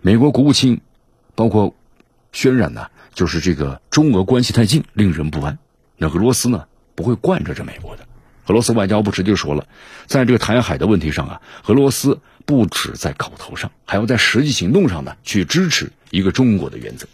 [0.01, 0.81] 美国国务卿
[1.35, 1.75] 包括
[2.31, 5.57] 渲染呢，就是这个中俄关系太近，令人不安。
[5.97, 6.65] 那俄罗斯呢
[6.95, 8.07] 不会惯着这美国的。
[8.47, 9.67] 俄罗斯外交部直接说了，
[10.07, 17.07] 在这个台海的问题上啊，俄罗斯不止在口头上，还要在实际行动上呢去支持一个中国的原则。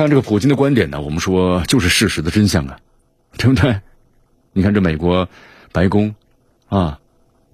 [0.00, 2.78] 看这个普京的观点呢，我们说就是事实的真相啊，
[3.36, 3.80] 对不对？
[4.52, 5.28] 你看这美国
[5.72, 6.14] 白宫
[6.68, 6.98] 啊，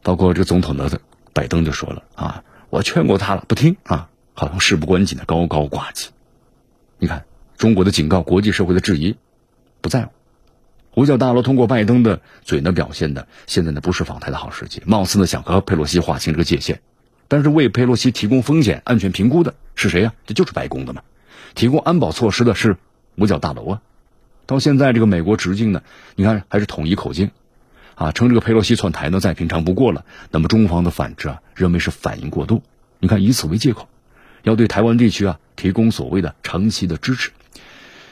[0.02, 1.00] 包括这总统的
[1.32, 6.10] 拜登就说了啊，我劝过他了，不听啊，好像事不关己的高高挂起。
[6.98, 7.24] 你看
[7.56, 9.16] 中国的警告，国际社会的质疑，
[9.80, 10.12] 不在乎。
[10.94, 16.80] 五角大楼通过拜登的嘴呢，表现的现在呢不是访台的好时机，貌似呢想和佩洛西划清这个界限，
[17.28, 20.14] 但是为佩洛西提供风险安全评估的是谁呀？
[20.24, 21.02] 这就是白宫的嘛。
[21.56, 22.76] 提供安保措施的是
[23.16, 23.80] 五角大楼啊，
[24.44, 25.82] 到现在这个美国直径呢，
[26.14, 27.30] 你看还是统一口径，
[27.94, 30.04] 啊，称这个佩洛西窜台呢再平常不过了。
[30.30, 32.62] 那么中方的反制啊，认为是反应过度，
[33.00, 33.88] 你看以此为借口，
[34.42, 37.30] 要对台湾地区啊提供所谓的长期的支持。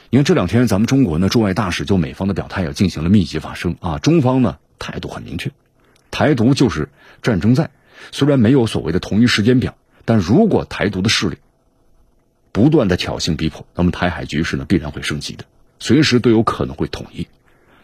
[0.09, 5.51] 你看这两天咱们中国呢驻外大使就美方的表态要进行了密集发声啊，中方呢态度很明确，
[6.09, 6.89] 台独就是
[7.21, 7.69] 战争在，
[8.11, 11.37] 虽然没有所谓的统一时间表，但如果台独的势力。
[12.55, 15.43] 不断的挑衅逼迫，那么台海局势呢必然会升级的，
[15.77, 17.27] 随时都有可能会统一。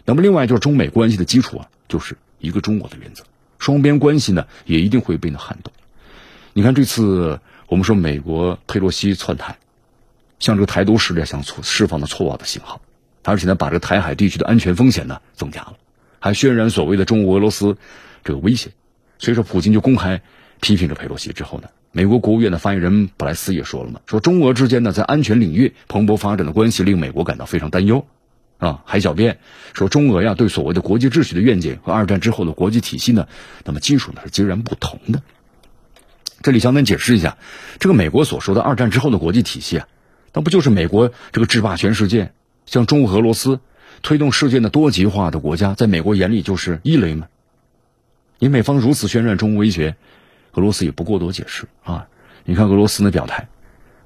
[0.06, 3.26] 那么另外就是中美关系的基础啊，就是一个中国的原则，
[3.60, 5.74] 双边关系呢也一定会被那撼动。
[6.54, 9.58] 你看这次我们说美国佩洛西窜台，
[10.40, 12.80] 向这个台独势力想释放的错误的信号，
[13.26, 15.76] 而且呢把这个台海地区的安全风险呢增加了，
[16.20, 17.76] 还渲染所谓的中俄俄罗斯
[18.24, 18.72] 这个威胁。
[19.20, 20.22] 所以说普京就公开
[20.62, 21.68] 批评了佩洛西之后呢。
[21.94, 28.06] 美国国务院的发言人布莱斯也说了嘛，说中俄之间呢在安全领域蓬勃发展的关系令美国感到非常担忧，
[28.60, 29.40] 啊，还狡辩
[29.74, 33.28] 说中俄呀对所谓的国际秩序的愿景和二战之后的国际体系呢，
[33.66, 35.22] 那么基础呢是截然不同的。
[36.42, 37.38] 这里向咱解释一下，
[37.78, 39.88] 这个美国所说的二战之后的国际体系啊，
[40.32, 42.32] 那不就是美国这个制霸全世界，
[42.66, 43.60] 像中俄罗斯
[44.02, 47.28] 推动世界的多极化的国家，在美国眼里就是异类吗？
[48.40, 49.98] 你美方如此渲染中俄威胁。
[50.54, 52.08] 俄罗斯也不过多解释啊！
[52.44, 53.48] 你看俄罗斯的表态，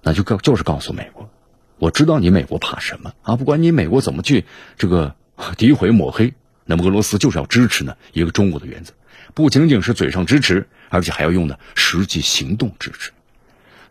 [0.01, 1.29] 那就告就是告诉美国，
[1.77, 3.36] 我知道你美国怕什么啊！
[3.36, 4.45] 不管你美国怎么去
[4.77, 5.15] 这个
[5.58, 6.34] 诋毁抹黑，
[6.65, 8.93] 那么俄罗斯就是要支持呢一个中国的原则，
[9.34, 13.12] 不仅仅是嘴上支持，而且还要用的实际行动支持。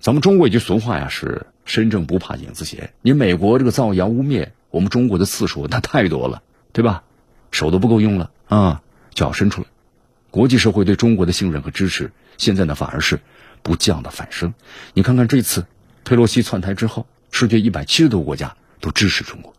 [0.00, 2.92] 咱们中国一句俗话呀，是“身正不怕影子斜”。
[3.00, 7.04] 你美国这个造谣污蔑我们中国的次数那太多了，对吧？
[7.50, 8.82] 手都不够用了啊，
[9.14, 9.68] 脚伸出来。
[10.34, 12.10] 国际社会对中国的信任和支持。
[12.38, 13.20] 现在呢，反而是
[13.62, 14.52] 不降的反升。
[14.92, 15.64] 你看看这次
[16.02, 19.54] 佩洛西窜台之后，世界一百七十多个国家都支持中国。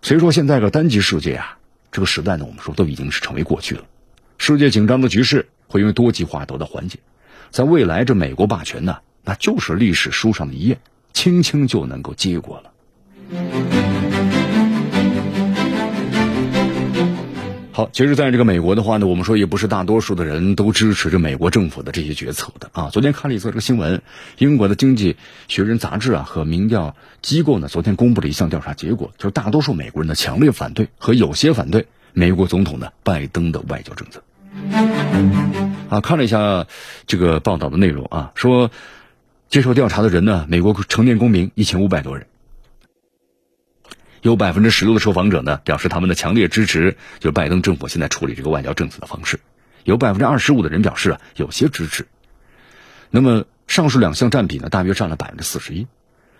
[0.00, 1.58] 所以说，现在个单极世界啊，
[1.92, 3.84] 这个时代呢，我们说都已经是成为过去了。
[4.38, 6.98] 世界紧张的局势会因为多极化得到缓解。
[7.50, 10.80] 在未来，这美国霸权呢，那就是历史书上的一页，
[11.12, 13.75] 轻轻就能够接过了。
[17.76, 22.88] 好，其实，在这个美国的话呢，我们说也不是大多数的人都支持着美国政府的这些决策的啊。
[22.90, 24.00] 昨天看了一则这个新闻，
[24.38, 34.22] 英国的《经济学人》杂志啊和民调机构呢，昨天公布了一项调查结果，就是大多数美国人呢强烈反对和有些反对美国总统呢拜登的外交政策。
[35.90, 36.66] 啊，看了一下
[37.06, 38.70] 这个报道的内容啊，说
[39.50, 42.26] 接受调查的人呢，美国成年公民一千五百多人。
[44.22, 49.40] 有百分之十六的受访者呢表示他们的强烈支持，就是拜登政府现在处理这个外交政策的方式。
[49.84, 52.08] 有百分之二十五的人表示啊有些支持。
[53.10, 55.86] 那么上述两项占比呢大约占了百分之四十一。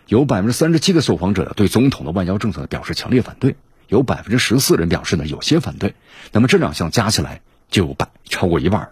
[0.09, 3.57] 有百分之三十七的受访者对总统的外交政策表示强烈反对。
[3.89, 5.95] 有百分之十四人表示呢有些反对。
[6.33, 8.91] 那么这两项加起来就有百超过一半。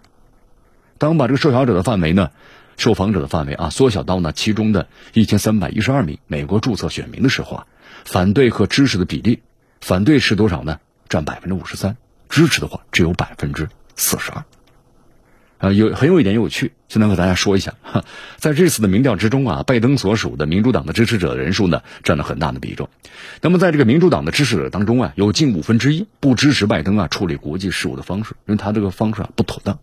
[0.97, 2.31] 当把这个受访者的范围呢，
[2.77, 7.67] 受访者的范围啊缩小到呢其中的一千三百一十二名美国注册选民的时候啊。
[8.05, 9.41] 反对和支持的比例，
[9.81, 10.79] 反对是多少呢？
[11.09, 11.97] 占百分之五十三，
[12.29, 14.45] 支持的话只有百分之四十二。
[15.57, 17.75] 啊，有很有一点有趣，现在和大家说一下，
[18.37, 22.89] 在这次的民调之中啊，拜登所属的民主党的支持者人数呢占了很大的比重。
[23.41, 29.79] 那么在这个民主党的支持者当中啊，有近五分之一不支持拜登啊处理国际事务的方式，因为他这个方式啊不妥当。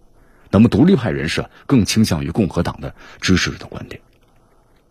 [0.50, 4.02] 那么独立派人士啊更倾向于共和党的支持者的观点。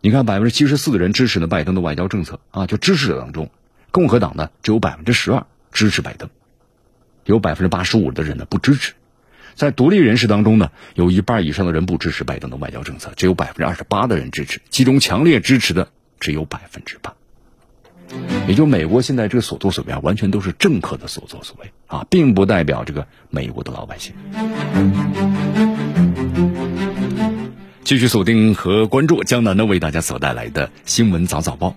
[0.04, 3.52] 你看，百分之七十四的人支持呢拜登的外交政策啊，就支持者当中，
[3.92, 6.28] 共和党呢只有百分之十二支持拜登，
[7.24, 8.94] 有百分之八十五的人呢不支持。
[9.54, 15.88] 在独立人士当中呢，有一半以上的人不支持拜登的外交政策，只有百分之二十八的人支持，其中强烈支持的
[16.20, 17.14] 只有百分之八。
[18.48, 24.14] 也就美国现在这个所作所为啊，完全都是政客的所作所为啊，并不代表这个美国的老百姓。
[27.92, 31.76] 继续锁定和关注江南呢为大家所带来的新闻早早报，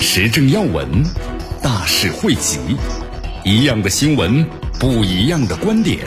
[0.00, 1.04] 时政要闻，
[1.62, 2.58] 大事汇集，
[3.44, 4.44] 一样的新闻，
[4.80, 6.00] 不一样的观点，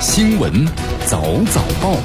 [0.00, 0.66] 新闻
[1.06, 1.96] 早早报。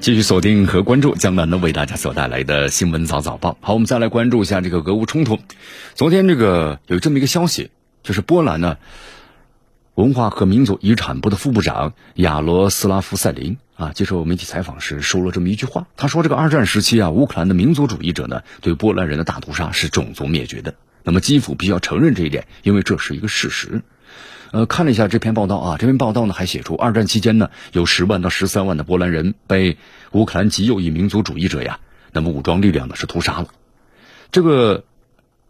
[0.00, 3.58] 继续锁定和关注江南呢为大家所带来的新闻早早报。
[3.60, 5.38] 好，我们再来关注一下这个俄乌冲突。
[5.94, 7.70] 昨天这个有这么一个消息，
[8.02, 8.78] 就是波兰呢
[9.96, 15.86] 文化和民族遗产部的副部长亚罗斯拉夫塞林啊接受媒体采访时说了这么一句话。
[15.96, 20.74] 他说：“这个二战时期啊，乌克兰的民族主义者呢对波兰人的大屠杀是种族灭绝的。
[21.02, 23.82] 那么基辅必须要承认这一点，因为这是一个事实。”
[24.52, 29.78] 呃，看了一下这篇报道啊，这篇报道呢还写出，二战期间呢，有十万到十三万的波兰人被
[30.12, 31.80] 乌克兰极右翼民族主义者呀，
[32.12, 33.48] 那么武装力量呢是屠杀了。
[34.30, 34.84] 这个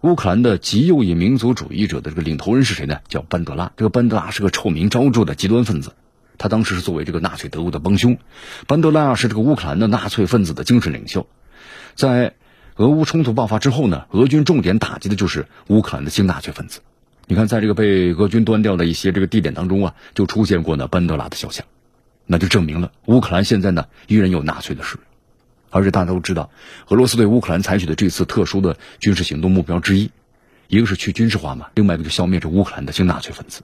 [0.02, 3.00] 乌克兰的极右翼民族主义者的这个领头人是谁呢？
[3.08, 3.72] 叫班德拉。
[3.76, 5.94] 这个班德拉是个臭名昭著的极端分子，
[6.36, 8.18] 他当时是作为这个纳粹德国的帮凶。
[8.66, 11.26] 班德拉是这个乌克兰的纳粹分子的精神领袖。
[11.94, 12.34] 在
[12.76, 16.80] 俄乌冲突爆发之后呢，俄军重点打击的就是乌克兰的新纳粹分子。
[17.26, 21.66] 你看，在这个被俄军端掉的一些这个地点当中啊，就出现过呢班德拉的肖像，
[22.26, 25.00] 那就证明了乌克兰现在呢依然有纳粹的势力。
[25.70, 26.50] 而且大家都知道，
[26.88, 30.10] 俄罗斯对乌克兰采取的这次特殊的军事行动目标之一，
[30.68, 33.62] 一个是去军事化嘛，另外一个就消灭这乌克兰的新纳粹分子。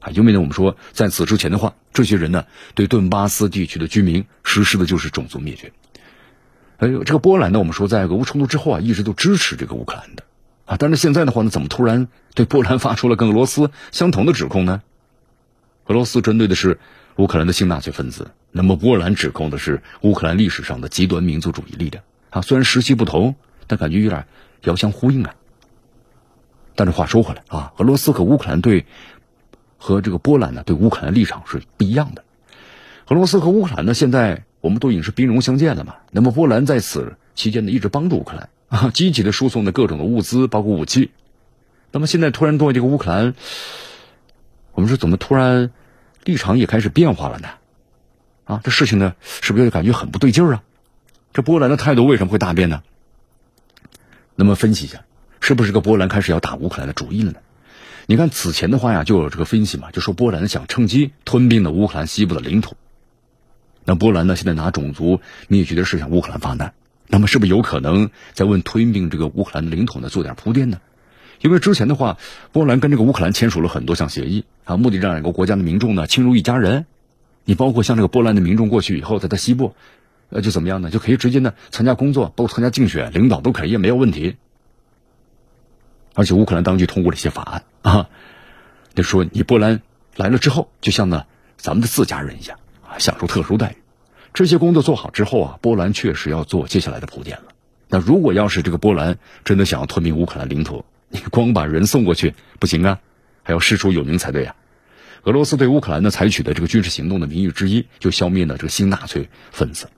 [0.00, 5.72] 啊，因为呢，我们说在此之前的话，这些人呢对顿巴斯地区的居民实施的就是种族灭绝。
[6.78, 10.24] 哎呦，这个波兰呢，我们说在俄乌冲突之后啊，一直都支持这个乌克兰的。
[10.64, 14.82] 啊，但是现在的话呢，怎么突然对波兰发出了跟俄罗斯相同的指控呢？
[15.86, 16.78] 俄罗斯针对的是
[17.16, 22.04] 乌克兰的新纳粹分子，那么波兰指控的是乌克兰历史上的极端民族主义力量。
[22.30, 23.34] 啊，虽然时期不同，
[23.66, 24.26] 但感觉有点
[24.62, 25.34] 遥相呼应啊。
[26.74, 28.86] 但是话说回来啊，俄罗斯和乌克兰对
[29.76, 32.24] 和这个波兰呢对乌克兰立场是不一样的。
[33.08, 38.48] 俄罗斯和乌克兰呢现在我们都已经是兵戎相见了嘛，那么波兰在此期间呢一直帮助乌克兰。
[38.68, 41.10] 啊，积极的输送的各种的物资，包括武器。
[41.90, 43.34] 那么现在突然对这个乌克兰，
[44.72, 45.70] 我们说怎么突然
[46.24, 47.48] 立场也开始变化了呢？
[48.52, 50.62] 啊，这事情呢，是不是就感觉很不对劲儿啊？
[51.32, 52.82] 这波兰的态度为什么会大变呢？
[54.34, 55.04] 那么分析一下，
[55.40, 57.38] 是不是个波兰开始要打乌克兰的主意了呢？
[58.06, 62.76] 你看此前的话呀，就有这个分析嘛，就说波兰想趁机吞并了乌克兰西部的领土。
[63.84, 66.74] 那波兰呢，现在拿种族灭绝的事向乌克兰发难。
[67.08, 70.80] 那么是不是有可能在问吞并这个乌克兰的领土呢做点铺垫呢？
[71.40, 72.18] 因为之前的话，
[72.52, 76.86] 波兰跟这个乌克兰签署了很多项协议啊，目的让两个国家的民众呢亲如一家人。
[77.44, 79.74] 你包括像这个波兰的民众过去以后，在他西部，
[80.30, 80.90] 呃，就怎么样呢？
[80.90, 84.36] 就可以直接呢参加工作，包括参加竞选，领导都可以，没有问题。
[86.14, 88.08] 而且乌克兰当局通过了一些法案啊，
[88.94, 89.80] 就说你波兰
[90.14, 91.24] 来了之后，就像呢
[91.56, 93.76] 咱们的自家人一样啊，享受特殊待遇。
[94.34, 97.44] 这些工作做好之后啊，波兰确实要做接下来的铺垫了。
[97.88, 103.00] 那如果要是这个波兰真的想要吞并乌克兰领土，你光把人送过去不行啊，
[103.42, 104.54] 还要师出有名才对啊。
[105.24, 109.88] 俄罗斯对乌克兰呢采取的这个军事行动的名义之一，就消灭了这个新纳粹分子。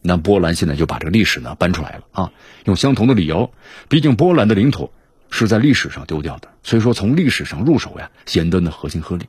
[0.00, 2.32] 那波兰现在就把这个历史呢搬出来了啊，
[2.64, 3.52] 用相同的理由，
[3.88, 4.92] 毕竟波兰的领土
[5.28, 9.26] 是在历史上丢掉的，所以说从历史上入手呀，显得呢合情合理。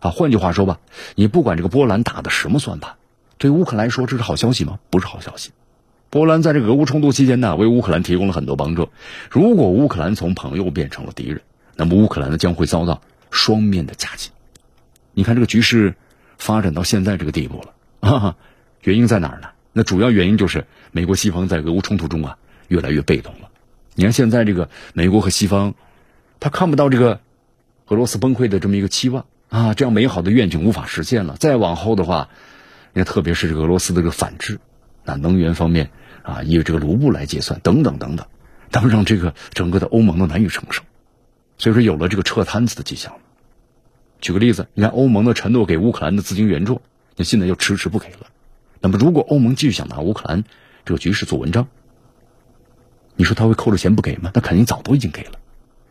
[0.00, 0.80] 啊，换句话说吧，
[1.14, 2.94] 你不管这个波兰打的什么算盘。
[3.36, 4.78] 对乌克兰来说，这是好消息吗？
[4.88, 5.50] 不是好消息。
[6.08, 8.88] 波兰在这个俄乌冲突期间呢，为乌克兰提供了很多帮助。
[9.30, 11.42] 如果乌克兰从朋友变成了敌人，
[11.76, 14.30] 那么乌克兰呢将会遭到双面的夹击。
[15.14, 15.94] 你看这个局势
[16.36, 18.36] 发展到现在这个地步了啊，
[18.82, 19.48] 原因在哪儿呢？
[19.72, 22.36] 那主要原因就是美国西方在俄乌冲突中啊
[22.68, 23.50] 越来越被动了。
[23.94, 25.74] 你看现在这个美国和西方，
[26.40, 27.20] 他看不到这个
[27.86, 31.36] 俄罗斯崩溃的这么一个期望啊，这样美好的愿景无法实现了。
[31.38, 32.28] 再往后的话。
[32.96, 34.60] 你看，特别是这个俄罗斯的这个反制，
[35.02, 35.90] 那能源方面
[36.22, 38.24] 啊，以这个卢布来结算，等等等等，
[38.70, 40.84] 他们让这个整个的欧盟都难以承受，
[41.58, 43.14] 所以说有了这个撤摊子的迹象。
[44.20, 46.80] 举个例子，你看欧盟的承诺给乌克兰的资金援助，
[47.16, 48.26] 那现在又迟迟不给了。
[48.80, 50.44] 那么如果欧盟继续想拿乌克兰
[50.84, 51.68] 这个局势做文章，
[53.16, 54.30] 你说他会扣着钱不给吗？
[54.34, 55.32] 那肯定早都已经给了。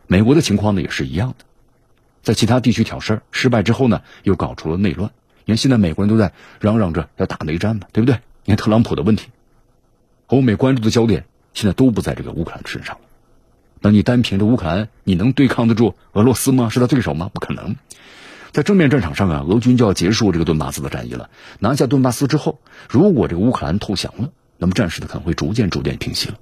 [0.06, 1.44] 美国的情况呢也是一样的，
[2.22, 5.10] 在其他地区挑事儿失败之后呢，又搞出了内乱。
[5.44, 8.18] 你看，现在美国人都在嚷嚷着要打内战嘛，对不对？
[8.44, 9.28] 你看特朗普的问题，
[10.26, 12.98] 欧美关注的焦点现在都不在这个乌克兰身上。
[13.84, 16.70] 那你单凭着乌克兰，你能对抗得住俄罗斯吗？
[16.70, 17.30] 是他对手吗？
[17.34, 17.76] 不可能。
[18.50, 21.28] 在正面战场上啊，俄军就要结束这个顿巴斯的战役了。
[21.58, 26.38] 拿下顿巴斯之后，如果这个乌克兰投降了，那么战事呢可能会逐渐逐渐平息了。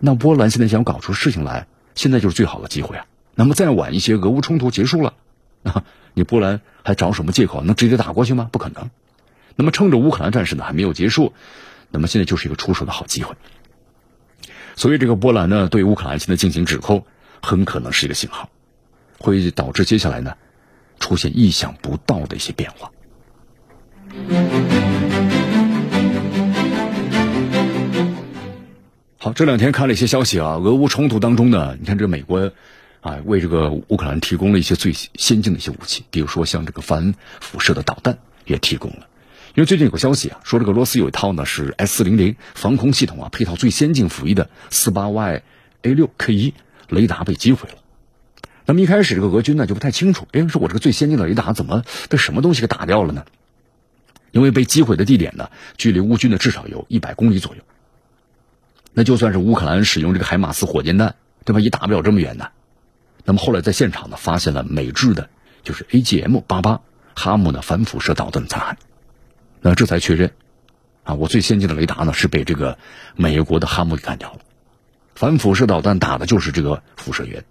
[0.00, 3.06] 那波兰现在想搞出事情来，现在就是最好的机会啊。
[3.36, 5.14] 那么再晚一些，俄乌冲突结束了，
[5.62, 8.48] 啊， 你波兰还找什么借口能直接打过去吗？
[8.50, 8.90] 不可能。
[9.54, 11.34] 那么趁着乌克兰战事呢还没有结束，
[11.92, 13.36] 那么现在就是一个出手的好机会。
[14.76, 17.04] 所以这个波兰呢对乌克兰现在进行指控，
[17.42, 18.50] 很可能是一个信号，
[19.18, 20.34] 会导致接下来呢
[21.00, 22.90] 出现意想不到的一些变化。
[29.18, 32.52] 好，这两天看了一些消息啊，俄乌冲突当中呢，你看这美国，
[33.00, 39.08] 啊，为这个乌克兰提供了一些最先进的一些武器，比如说像这个反辐射的导弹也提供了。
[39.56, 45.42] 因为最近有个消息啊，说这个俄罗斯有一套呢是 S 四零零防空系统啊，配套最先进服役的四八 Y
[45.80, 46.54] A 六 K 一
[46.90, 47.78] 雷达被击毁了。
[48.66, 53.24] 那么一开始这个俄军呢就不太清楚，哎，说我这个最先进的雷达怎么被什么东西给打掉了呢？
[54.30, 55.48] 因为被击毁的地点呢，
[55.78, 57.62] 距离乌军的至少有一百公里左右。
[58.92, 61.14] 那就算是乌克兰使用这个海马斯火箭弹，
[61.46, 61.60] 对吧？
[61.60, 62.48] 也打不了这么远呢。
[63.24, 65.30] 那么后来在现场呢，发现了美制的，
[65.64, 66.82] 就是 AGM 八八
[67.14, 68.76] 哈姆的反辐射导弹残骸。
[69.66, 70.30] 那这才确认，
[71.02, 72.78] 啊，我最先进的雷达呢是被这个
[73.16, 74.38] 美国的哈姆给干掉了。
[75.16, 77.44] 反辐射导弹打的就是这个辐射源，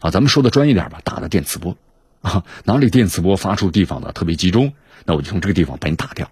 [0.00, 1.76] 啊，咱们说的专业点吧，打的电磁波，
[2.22, 4.72] 啊，哪里电磁波发出地方呢特别集中，
[5.04, 6.30] 那我就从这个地方把你打掉。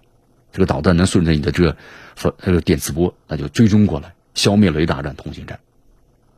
[0.50, 1.76] 这个导弹能顺着你的这个
[2.14, 4.14] 反这个电磁波，那就追踪过来。
[4.32, 5.60] 消灭雷达站、通信站，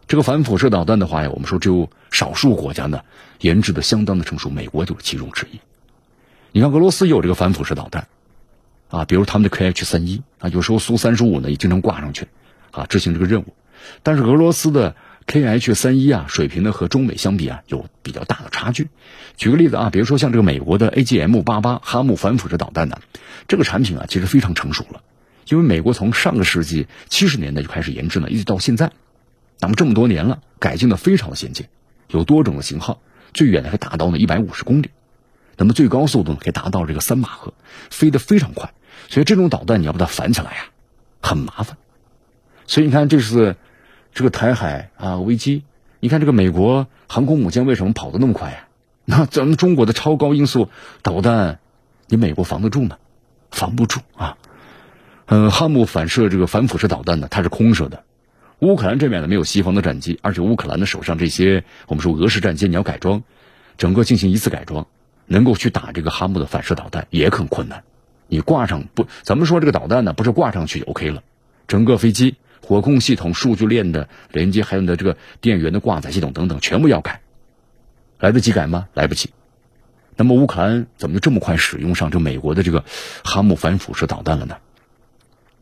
[0.09, 3.02] 这个反辐射导弹的话呀，我们说只有少数国家呢
[3.38, 5.61] 研制的相当的成熟，美国就是其中之一。
[6.50, 8.09] 你看俄罗斯有这个反辐射导弹，
[8.89, 12.28] 啊，比如他们的 KH 三一啊，有时候苏三十五呢也经常挂上去，
[12.70, 13.55] 啊，执行这个任务。
[14.03, 18.89] 但是俄罗斯的 KH 三一啊，水平呢和中美相比啊有比较大的差距。
[19.36, 22.99] 举个例子啊，比如说像这个美国的 AGM 八八哈姆反辐射导弹呢，
[23.47, 25.03] 这个产品啊其实非常成熟了。
[25.49, 28.93] 因为美国从上个世纪七十年代就开始研制了，一直到现在，
[29.61, 31.66] 那么这么多年了，改进的非常的先进，
[32.09, 33.01] 有多种的型号，
[33.32, 34.91] 最远的可以达到呢一百五十公里，
[35.57, 37.55] 那么最高速度可以达到这个三马赫，
[37.91, 38.74] 飞得非常快，
[39.09, 40.64] 所以这种导弹你要把它反起来呀，
[41.20, 41.76] 很麻烦。
[42.66, 43.56] 所以你看这次
[44.14, 45.64] 这个台海啊危机，
[45.98, 48.68] 你看这个美国航空母舰为什么跑得那么快呀？
[49.11, 50.68] 那咱们中国的超高音速
[51.02, 51.59] 导弹，
[52.06, 52.98] 你美国防得住吗？
[53.50, 54.36] 防不住啊。
[55.24, 58.04] 嗯，哈姆反射这个反辐射导弹呢，它是空射的。
[58.59, 63.22] 乌克兰这边呢没有西方的战机，而且乌克兰的手上这些我们说俄式战机你要改装，
[63.78, 64.86] 整个进行一次改装，
[65.24, 67.84] 能够去打这个哈姆的反射导弹也很困难。
[68.28, 71.22] 你挂上不，咱们说这个导弹呢不是挂上去就 OK 了，
[71.66, 77.22] 整个飞机火控系统、数据链的连接，还有你的这个电源的挂载系统等等，全部要改。
[78.18, 78.88] 来得及改吗？
[78.94, 79.30] 来不及。
[80.16, 82.84] 那么乌克兰怎么就这么快使用上这美国的这个
[83.24, 84.56] 哈姆反辐射导弹了呢？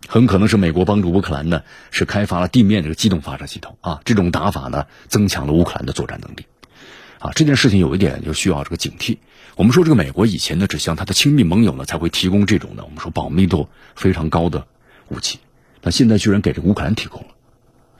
[0.08, 6.46] 很可能是美国帮助乌克兰呢，是开发了地面这个机动发射系统啊，这种打法呢，增强了乌克兰的作战能力，
[7.18, 9.18] 啊，这件事情有一点就需要这个警惕。
[9.56, 14.66] 我们说这个美国以前呢，只向他的亲密盟友呢才会提供这种呢，我们说保密度非常高的
[15.08, 15.38] 武器，
[15.82, 17.28] 那现在居然给这个乌克兰提供了，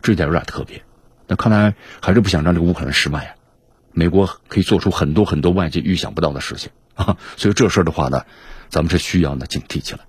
[0.03, 0.83] 这点有点特别。
[1.27, 3.35] 那看来还是不想让这个乌克兰失败啊，
[3.93, 8.23] 美国可以做出很多很多外界预想不到的事情啊， 所以这事儿的话呢，
[8.69, 10.01] 咱们是需要呢警惕起来。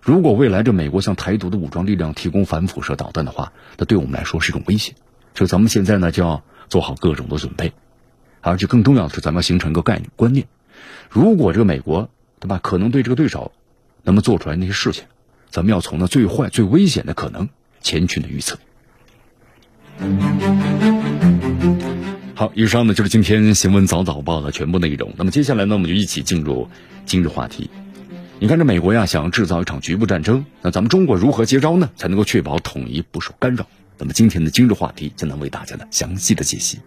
[0.00, 4.94] 如果未来这美国向台独的武装力量提供反辐射导弹的话，那对我们来说是一种威胁。
[5.34, 7.74] 所以咱们现在呢就要做好各种的准备，
[8.42, 10.46] 而且更重要的是，咱们要形成一个概念观念：
[11.10, 13.52] 如果这个美国对吧，可能对这个对手
[14.02, 15.04] 那么做出来那些事情，
[15.50, 17.48] 咱们要从那最坏、最危险的可能
[17.80, 18.58] 前去的预测。
[22.34, 25.12] 好，以上呢就是今天新闻早早报的全部内容。
[25.18, 26.70] 那么接下来呢，我们就一起进入
[27.04, 27.68] 今日话题。
[28.38, 31.90] 你看，这美国呀，想要制造一场局部战争，那咱们中国如何接招呢？
[31.96, 33.66] 才能够确保统一不受干扰？
[33.98, 36.78] 那么今天的今日话题将能为大家呢详细的解析。